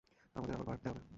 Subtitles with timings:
[0.35, 1.01] আমাদের আবার ভাবতে হবে।